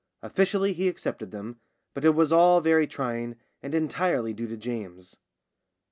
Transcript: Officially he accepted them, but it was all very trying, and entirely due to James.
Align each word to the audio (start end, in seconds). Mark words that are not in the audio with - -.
Officially 0.23 0.73
he 0.73 0.87
accepted 0.87 1.29
them, 1.29 1.59
but 1.93 2.03
it 2.03 2.15
was 2.15 2.33
all 2.33 2.59
very 2.59 2.87
trying, 2.87 3.35
and 3.61 3.75
entirely 3.75 4.33
due 4.33 4.47
to 4.47 4.57
James. 4.57 5.17